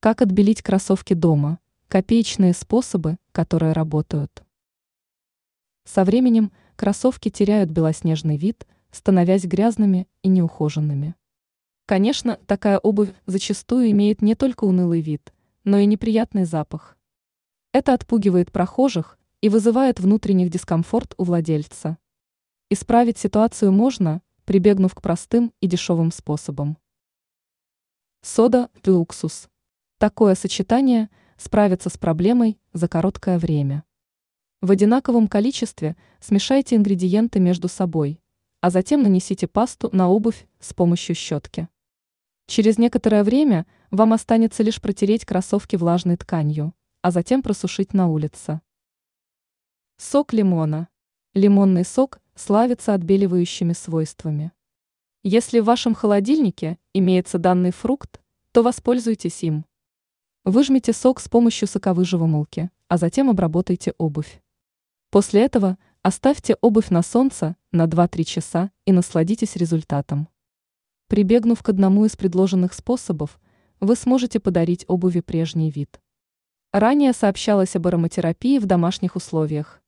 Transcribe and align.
Как 0.00 0.22
отбелить 0.22 0.62
кроссовки 0.62 1.14
дома? 1.14 1.58
Копеечные 1.88 2.52
способы, 2.52 3.16
которые 3.32 3.72
работают. 3.72 4.44
Со 5.82 6.04
временем 6.04 6.52
кроссовки 6.76 7.30
теряют 7.30 7.70
белоснежный 7.70 8.36
вид, 8.36 8.64
становясь 8.92 9.42
грязными 9.42 10.06
и 10.22 10.28
неухоженными. 10.28 11.16
Конечно, 11.84 12.38
такая 12.46 12.78
обувь 12.78 13.12
зачастую 13.26 13.90
имеет 13.90 14.22
не 14.22 14.36
только 14.36 14.66
унылый 14.66 15.00
вид, 15.00 15.32
но 15.64 15.78
и 15.78 15.86
неприятный 15.86 16.44
запах. 16.44 16.96
Это 17.72 17.92
отпугивает 17.92 18.52
прохожих 18.52 19.18
и 19.40 19.48
вызывает 19.48 19.98
внутренний 19.98 20.48
дискомфорт 20.48 21.14
у 21.16 21.24
владельца. 21.24 21.98
Исправить 22.70 23.18
ситуацию 23.18 23.72
можно, 23.72 24.22
прибегнув 24.44 24.94
к 24.94 25.02
простым 25.02 25.52
и 25.60 25.66
дешевым 25.66 26.12
способам. 26.12 26.78
Сода 28.22 28.70
и 28.84 28.90
уксус. 28.90 29.48
Такое 29.98 30.36
сочетание 30.36 31.10
справится 31.36 31.90
с 31.90 31.98
проблемой 31.98 32.60
за 32.72 32.86
короткое 32.86 33.36
время. 33.36 33.82
В 34.60 34.70
одинаковом 34.70 35.26
количестве 35.26 35.96
смешайте 36.20 36.76
ингредиенты 36.76 37.40
между 37.40 37.66
собой, 37.66 38.20
а 38.60 38.70
затем 38.70 39.02
нанесите 39.02 39.48
пасту 39.48 39.90
на 39.92 40.08
обувь 40.08 40.46
с 40.60 40.72
помощью 40.72 41.16
щетки. 41.16 41.68
Через 42.46 42.78
некоторое 42.78 43.24
время 43.24 43.66
вам 43.90 44.12
останется 44.12 44.62
лишь 44.62 44.80
протереть 44.80 45.24
кроссовки 45.24 45.74
влажной 45.74 46.16
тканью, 46.16 46.74
а 47.02 47.10
затем 47.10 47.42
просушить 47.42 47.92
на 47.92 48.06
улице. 48.06 48.60
Сок 49.96 50.32
лимона. 50.32 50.86
Лимонный 51.34 51.84
сок 51.84 52.20
славится 52.36 52.94
отбеливающими 52.94 53.72
свойствами. 53.72 54.52
Если 55.24 55.58
в 55.58 55.64
вашем 55.64 55.96
холодильнике 55.96 56.78
имеется 56.94 57.38
данный 57.38 57.72
фрукт, 57.72 58.20
то 58.52 58.62
воспользуйтесь 58.62 59.42
им. 59.42 59.64
Выжмите 60.50 60.94
сок 60.94 61.20
с 61.20 61.28
помощью 61.28 61.68
соковыжималки, 61.68 62.70
а 62.88 62.96
затем 62.96 63.28
обработайте 63.28 63.92
обувь. 63.98 64.40
После 65.10 65.42
этого 65.42 65.76
оставьте 66.00 66.56
обувь 66.62 66.88
на 66.88 67.02
солнце 67.02 67.54
на 67.70 67.84
2-3 67.84 68.24
часа 68.24 68.70
и 68.86 68.92
насладитесь 68.92 69.56
результатом. 69.56 70.26
Прибегнув 71.08 71.62
к 71.62 71.68
одному 71.68 72.06
из 72.06 72.16
предложенных 72.16 72.72
способов, 72.72 73.38
вы 73.80 73.94
сможете 73.94 74.40
подарить 74.40 74.86
обуви 74.88 75.20
прежний 75.20 75.70
вид. 75.70 76.00
Ранее 76.72 77.12
сообщалось 77.12 77.76
об 77.76 77.86
ароматерапии 77.86 78.58
в 78.58 78.64
домашних 78.64 79.16
условиях. 79.16 79.82